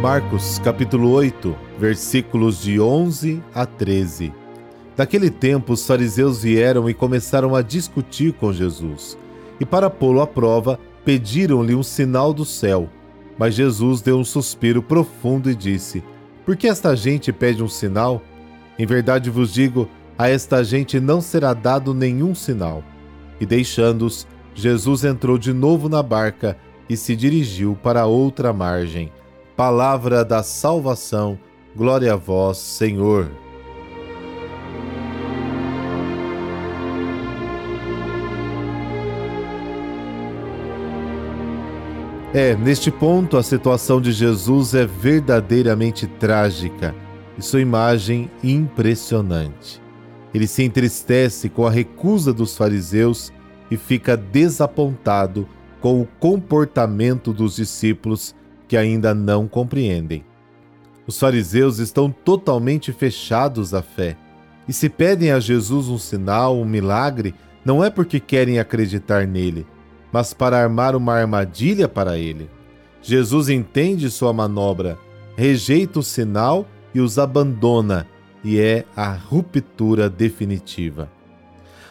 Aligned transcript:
Marcos 0.00 0.58
capítulo 0.60 1.10
8, 1.10 1.54
versículos 1.78 2.62
de 2.62 2.80
11 2.80 3.42
a 3.54 3.66
13. 3.66 4.32
Naquele 4.96 5.30
tempo, 5.30 5.74
os 5.74 5.86
fariseus 5.86 6.42
vieram 6.42 6.88
e 6.88 6.94
começaram 6.94 7.54
a 7.54 7.60
discutir 7.60 8.32
com 8.32 8.52
Jesus 8.52 9.18
e, 9.60 9.66
para 9.66 9.90
pô-lo 9.90 10.22
à 10.22 10.26
prova, 10.26 10.80
pediram-lhe 11.04 11.74
um 11.74 11.82
sinal 11.82 12.32
do 12.32 12.44
céu. 12.44 12.88
Mas 13.38 13.54
Jesus 13.54 14.00
deu 14.00 14.18
um 14.18 14.24
suspiro 14.24 14.82
profundo 14.82 15.50
e 15.50 15.54
disse: 15.54 16.02
Por 16.44 16.56
que 16.56 16.66
esta 16.66 16.96
gente 16.96 17.32
pede 17.32 17.62
um 17.62 17.68
sinal? 17.68 18.22
Em 18.78 18.86
verdade 18.86 19.30
vos 19.30 19.52
digo, 19.52 19.88
a 20.18 20.28
esta 20.28 20.64
gente 20.64 20.98
não 20.98 21.20
será 21.20 21.54
dado 21.54 21.94
nenhum 21.94 22.34
sinal. 22.34 22.82
E 23.40 23.46
deixando-os, 23.46 24.26
Jesus 24.54 25.04
entrou 25.04 25.38
de 25.38 25.52
novo 25.52 25.88
na 25.88 26.02
barca 26.02 26.56
e 26.88 26.96
se 26.96 27.14
dirigiu 27.14 27.78
para 27.82 28.06
outra 28.06 28.52
margem. 28.52 29.12
Palavra 29.56 30.24
da 30.24 30.42
salvação, 30.42 31.38
glória 31.76 32.12
a 32.12 32.16
vós, 32.16 32.58
Senhor. 32.58 33.30
É, 42.32 42.54
neste 42.54 42.92
ponto 42.92 43.36
a 43.36 43.42
situação 43.42 44.00
de 44.00 44.12
Jesus 44.12 44.72
é 44.72 44.86
verdadeiramente 44.86 46.06
trágica 46.06 46.94
e 47.36 47.42
sua 47.42 47.60
imagem 47.60 48.30
impressionante. 48.40 49.82
Ele 50.32 50.46
se 50.46 50.62
entristece 50.62 51.48
com 51.48 51.66
a 51.66 51.70
recusa 51.72 52.32
dos 52.32 52.56
fariseus 52.56 53.32
e 53.68 53.76
fica 53.76 54.16
desapontado 54.16 55.48
com 55.80 56.00
o 56.00 56.06
comportamento 56.20 57.32
dos 57.32 57.56
discípulos 57.56 58.32
que 58.68 58.76
ainda 58.76 59.12
não 59.12 59.48
compreendem. 59.48 60.24
Os 61.08 61.18
fariseus 61.18 61.80
estão 61.80 62.12
totalmente 62.12 62.92
fechados 62.92 63.74
à 63.74 63.82
fé 63.82 64.16
e 64.68 64.72
se 64.72 64.88
pedem 64.88 65.32
a 65.32 65.40
Jesus 65.40 65.88
um 65.88 65.98
sinal, 65.98 66.56
um 66.56 66.64
milagre, 66.64 67.34
não 67.64 67.82
é 67.82 67.90
porque 67.90 68.20
querem 68.20 68.60
acreditar 68.60 69.26
nele 69.26 69.66
mas 70.12 70.34
para 70.34 70.60
armar 70.60 70.96
uma 70.96 71.14
armadilha 71.14 71.88
para 71.88 72.18
ele. 72.18 72.50
Jesus 73.02 73.48
entende 73.48 74.10
sua 74.10 74.32
manobra, 74.32 74.98
rejeita 75.36 76.00
o 76.00 76.02
sinal 76.02 76.66
e 76.94 77.00
os 77.00 77.18
abandona, 77.18 78.06
e 78.42 78.58
é 78.58 78.84
a 78.96 79.12
ruptura 79.12 80.08
definitiva. 80.08 81.10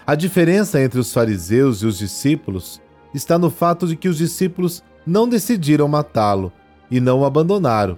A 0.05 0.15
diferença 0.15 0.81
entre 0.81 0.99
os 0.99 1.13
fariseus 1.13 1.81
e 1.81 1.85
os 1.85 1.97
discípulos 1.97 2.81
está 3.13 3.37
no 3.37 3.49
fato 3.49 3.87
de 3.87 3.95
que 3.95 4.09
os 4.09 4.17
discípulos 4.17 4.83
não 5.05 5.27
decidiram 5.27 5.87
matá-lo 5.87 6.51
e 6.89 6.99
não 6.99 7.19
o 7.19 7.25
abandonaram. 7.25 7.97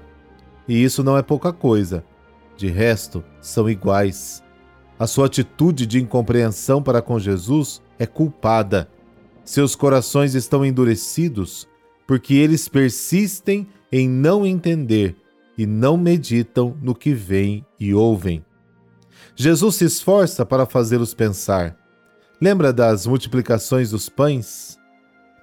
E 0.68 0.84
isso 0.84 1.04
não 1.04 1.18
é 1.18 1.22
pouca 1.22 1.52
coisa. 1.52 2.04
De 2.56 2.68
resto, 2.68 3.24
são 3.42 3.70
iguais. 3.70 4.44
A 5.00 5.08
sua 5.08 5.26
atitude 5.26 5.86
de 5.86 6.02
incompreensão 6.02 6.84
para 6.84 7.02
com 7.02 7.18
Jesus 7.18 7.82
é 7.98 8.06
culpada 8.06 8.90
seus 9.52 9.76
corações 9.76 10.34
estão 10.34 10.66
endurecidos 10.66 11.68
porque 12.08 12.36
eles 12.36 12.68
persistem 12.68 13.68
em 13.92 14.08
não 14.08 14.46
entender 14.46 15.16
e 15.58 15.66
não 15.66 15.98
meditam 15.98 16.78
no 16.82 16.96
que 16.96 17.14
veem 17.14 17.66
e 17.80 17.94
ouvem. 17.94 18.44
Jesus 19.36 19.76
se 19.76 19.86
esforça 19.86 20.46
para 20.46 20.66
fazê-los 20.66 21.14
pensar. 21.14 21.78
Lembra 22.42 22.72
das 22.72 23.06
multiplicações 23.06 23.92
dos 23.92 24.08
pães? 24.10 24.78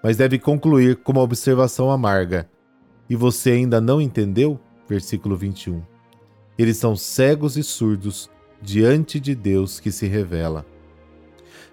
Mas 0.02 0.16
deve 0.16 0.38
concluir 0.38 0.96
com 0.96 1.12
uma 1.12 1.22
observação 1.22 1.90
amarga. 1.90 2.48
E 3.10 3.16
você 3.16 3.50
ainda 3.50 3.80
não 3.80 4.00
entendeu? 4.00 4.58
Versículo 4.88 5.36
21. 5.36 5.82
Eles 6.56 6.78
são 6.78 6.96
cegos 6.96 7.56
e 7.56 7.62
surdos 7.62 8.30
diante 8.60 9.20
de 9.20 9.34
Deus 9.34 9.78
que 9.78 9.92
se 9.92 10.06
revela. 10.06 10.64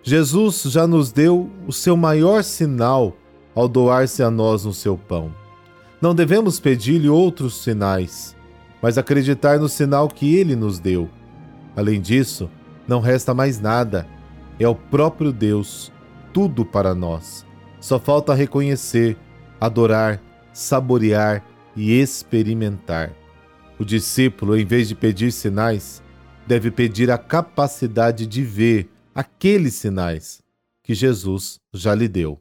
Jesus 0.08 0.62
já 0.68 0.86
nos 0.86 1.12
deu 1.12 1.50
o 1.66 1.74
seu 1.74 1.98
maior 1.98 2.44
sinal 2.44 3.18
ao 3.56 3.68
doar-se 3.68 4.22
a 4.22 4.30
nós 4.30 4.64
no 4.64 4.72
seu 4.72 4.96
pão. 4.96 5.34
Não 6.00 6.14
devemos 6.14 6.60
pedir-lhe 6.60 7.10
outros 7.10 7.64
sinais, 7.64 8.36
mas 8.84 9.00
acreditar 9.00 9.58
no 9.58 9.68
sinal 9.68 10.08
que 10.08 10.36
ele 10.36 10.56
nos 10.56 10.78
deu. 10.78 11.10
Além 11.76 12.00
disso, 12.00 12.48
não 12.88 13.00
resta 13.00 13.34
mais 13.34 13.60
nada. 13.60 14.06
É 14.60 14.68
o 14.68 14.76
próprio 14.76 15.34
Deus, 15.34 15.92
tudo 16.32 16.64
para 16.64 16.94
nós. 16.94 17.44
Só 17.80 17.98
falta 17.98 18.36
reconhecer, 18.36 19.18
adorar, 19.60 20.22
saborear 20.54 21.44
e 21.76 22.00
experimentar. 22.00 23.12
O 23.80 23.84
discípulo, 23.84 24.56
em 24.56 24.66
vez 24.68 24.88
de 24.88 24.94
pedir 24.94 25.32
sinais, 25.32 26.04
deve 26.46 26.70
pedir 26.70 27.10
a 27.10 27.18
capacidade 27.18 28.28
de 28.28 28.44
ver 28.44 28.92
aqueles 29.16 29.76
sinais 29.76 30.44
que 30.84 30.94
Jesus 30.94 31.58
já 31.74 31.96
lhe 31.96 32.10
deu. 32.10 32.38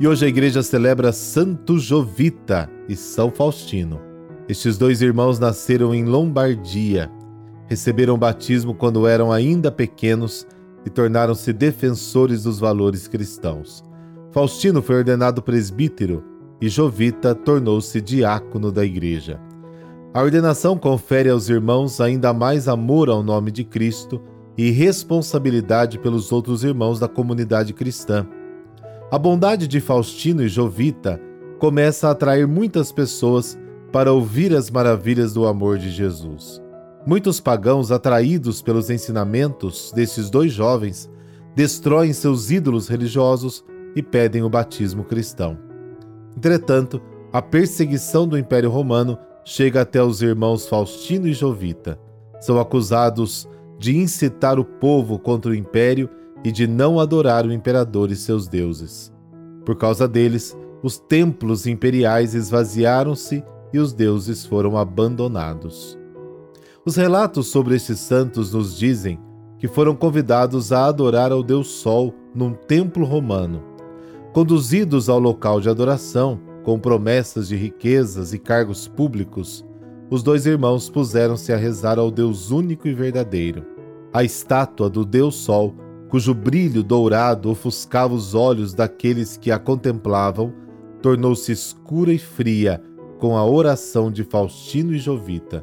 E 0.00 0.08
hoje 0.08 0.26
a 0.26 0.28
igreja 0.28 0.64
celebra 0.64 1.12
Santo 1.12 1.78
Jovita 1.78 2.68
e 2.88 2.96
São 2.96 3.30
Faustino. 3.30 4.00
Estes 4.48 4.76
dois 4.76 5.00
irmãos 5.00 5.38
nasceram 5.38 5.94
em 5.94 6.04
Lombardia, 6.04 7.08
receberam 7.68 8.18
batismo 8.18 8.74
quando 8.74 9.06
eram 9.06 9.30
ainda 9.30 9.70
pequenos 9.70 10.44
e 10.84 10.90
tornaram-se 10.90 11.52
defensores 11.52 12.42
dos 12.42 12.58
valores 12.58 13.06
cristãos. 13.06 13.84
Faustino 14.32 14.82
foi 14.82 14.96
ordenado 14.96 15.40
presbítero 15.40 16.31
e 16.62 16.68
Jovita 16.68 17.34
tornou-se 17.34 18.00
diácono 18.00 18.70
da 18.70 18.84
igreja. 18.84 19.40
A 20.14 20.22
ordenação 20.22 20.78
confere 20.78 21.28
aos 21.28 21.48
irmãos 21.48 22.00
ainda 22.00 22.32
mais 22.32 22.68
amor 22.68 23.10
ao 23.10 23.20
nome 23.20 23.50
de 23.50 23.64
Cristo 23.64 24.22
e 24.56 24.70
responsabilidade 24.70 25.98
pelos 25.98 26.30
outros 26.30 26.62
irmãos 26.62 27.00
da 27.00 27.08
comunidade 27.08 27.72
cristã. 27.72 28.24
A 29.10 29.18
bondade 29.18 29.66
de 29.66 29.80
Faustino 29.80 30.40
e 30.40 30.48
Jovita 30.48 31.20
começa 31.58 32.06
a 32.06 32.12
atrair 32.12 32.46
muitas 32.46 32.92
pessoas 32.92 33.58
para 33.90 34.12
ouvir 34.12 34.54
as 34.54 34.70
maravilhas 34.70 35.34
do 35.34 35.44
amor 35.48 35.78
de 35.78 35.90
Jesus. 35.90 36.62
Muitos 37.04 37.40
pagãos, 37.40 37.90
atraídos 37.90 38.62
pelos 38.62 38.88
ensinamentos 38.88 39.90
desses 39.92 40.30
dois 40.30 40.52
jovens, 40.52 41.10
destroem 41.56 42.12
seus 42.12 42.52
ídolos 42.52 42.86
religiosos 42.86 43.64
e 43.96 44.02
pedem 44.02 44.44
o 44.44 44.48
batismo 44.48 45.02
cristão. 45.02 45.71
Entretanto, 46.36 47.00
a 47.32 47.40
perseguição 47.40 48.26
do 48.26 48.38
Império 48.38 48.70
Romano 48.70 49.18
chega 49.44 49.80
até 49.80 50.02
os 50.02 50.22
irmãos 50.22 50.68
Faustino 50.68 51.26
e 51.26 51.32
Jovita. 51.32 51.98
São 52.40 52.58
acusados 52.58 53.48
de 53.78 53.96
incitar 53.96 54.58
o 54.58 54.64
povo 54.64 55.18
contra 55.18 55.50
o 55.50 55.54
império 55.54 56.08
e 56.44 56.50
de 56.52 56.66
não 56.66 56.98
adorar 56.98 57.46
o 57.46 57.52
imperador 57.52 58.10
e 58.10 58.16
seus 58.16 58.48
deuses. 58.48 59.12
Por 59.64 59.76
causa 59.76 60.08
deles, 60.08 60.56
os 60.82 60.98
templos 60.98 61.66
imperiais 61.66 62.34
esvaziaram-se 62.34 63.44
e 63.72 63.78
os 63.78 63.92
deuses 63.92 64.44
foram 64.44 64.76
abandonados. 64.76 65.98
Os 66.84 66.96
relatos 66.96 67.46
sobre 67.46 67.76
estes 67.76 68.00
santos 68.00 68.52
nos 68.52 68.76
dizem 68.76 69.18
que 69.58 69.68
foram 69.68 69.94
convidados 69.94 70.72
a 70.72 70.86
adorar 70.86 71.30
ao 71.30 71.42
Deus 71.42 71.68
Sol 71.68 72.12
num 72.34 72.52
templo 72.52 73.04
romano. 73.04 73.62
Conduzidos 74.32 75.10
ao 75.10 75.18
local 75.18 75.60
de 75.60 75.68
adoração, 75.68 76.40
com 76.62 76.78
promessas 76.78 77.48
de 77.48 77.54
riquezas 77.54 78.32
e 78.32 78.38
cargos 78.38 78.88
públicos, 78.88 79.62
os 80.10 80.22
dois 80.22 80.46
irmãos 80.46 80.88
puseram-se 80.88 81.52
a 81.52 81.56
rezar 81.58 81.98
ao 81.98 82.10
Deus 82.10 82.50
único 82.50 82.88
e 82.88 82.94
verdadeiro. 82.94 83.62
A 84.10 84.24
estátua 84.24 84.88
do 84.88 85.04
Deus 85.04 85.34
Sol, 85.34 85.74
cujo 86.08 86.32
brilho 86.32 86.82
dourado 86.82 87.50
ofuscava 87.50 88.14
os 88.14 88.34
olhos 88.34 88.72
daqueles 88.72 89.36
que 89.36 89.50
a 89.50 89.58
contemplavam, 89.58 90.54
tornou-se 91.02 91.52
escura 91.52 92.10
e 92.10 92.18
fria 92.18 92.82
com 93.18 93.36
a 93.36 93.44
oração 93.44 94.10
de 94.10 94.24
Faustino 94.24 94.94
e 94.94 94.98
Jovita. 94.98 95.62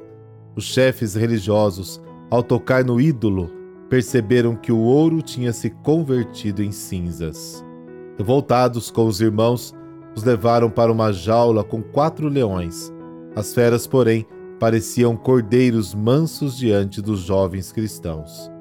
Os 0.56 0.65
chefes 0.65 1.15
religiosos, 1.15 2.00
ao 2.30 2.44
tocar 2.44 2.86
no 2.86 3.01
ídolo, 3.01 3.50
perceberam 3.89 4.56
que 4.56 4.72
o 4.72 4.77
ouro 4.77 5.24
tinha 5.24 5.51
se 5.51 5.72
convertido 5.72 6.62
em 6.62 6.72
cinzas. 6.72 7.68
Revoltados 8.19 8.92
com 8.92 9.07
os 9.07 9.21
irmãos, 9.21 9.74
os 10.13 10.25
levaram 10.25 10.69
para 10.69 10.92
uma 10.92 11.13
jaula 11.13 11.63
com 11.63 11.81
quatro 11.81 12.27
leões. 12.27 12.94
As 13.33 13.54
feras, 13.54 13.88
porém, 13.88 14.27
pareciam 14.60 15.16
cordeiros 15.16 15.95
mansos 15.95 16.57
diante 16.57 17.01
dos 17.01 17.21
jovens 17.21 17.71
cristãos. 17.71 18.51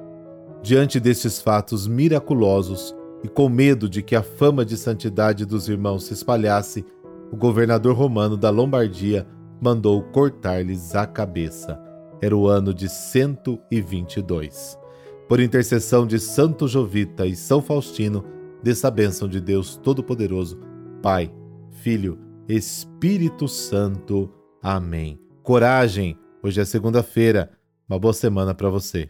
Diante 0.63 1.01
destes 1.01 1.43
fatos 1.43 1.89
miraculosos 1.89 2.95
e 3.25 3.27
com 3.27 3.49
medo 3.49 3.89
de 3.89 4.01
que 4.01 4.15
a 4.15 4.23
fama 4.23 4.65
de 4.65 4.77
santidade 4.77 5.45
dos 5.45 5.69
irmãos 5.69 6.05
se 6.05 6.15
espalhasse, 6.15 6.87
o 7.33 7.37
governador 7.37 7.97
romano 7.97 8.37
da 8.37 8.51
Lombardia 8.51 9.27
mandou 9.61 10.05
cortar-lhes 10.05 10.95
a 10.95 11.05
cabeça. 11.05 11.81
Era 12.23 12.37
o 12.37 12.47
ano 12.47 12.73
de 12.73 12.89
122. 12.89 14.79
Por 15.29 15.41
intercessão 15.41 16.07
de 16.07 16.21
Santo 16.21 16.69
Jovita 16.69 17.27
e 17.27 17.35
São 17.35 17.61
Faustino, 17.61 18.25
dessa 18.63 18.91
bênção 18.91 19.29
de 19.29 19.41
Deus 19.41 19.77
Todo-Poderoso, 19.77 20.59
Pai, 21.03 21.33
Filho, 21.71 22.19
Espírito 22.49 23.47
Santo. 23.47 24.33
Amém. 24.63 25.21
Coragem! 25.43 26.17
Hoje 26.43 26.61
é 26.61 26.65
segunda-feira. 26.65 27.51
Uma 27.89 27.99
boa 27.99 28.13
semana 28.13 28.55
para 28.55 28.69
você. 28.69 29.09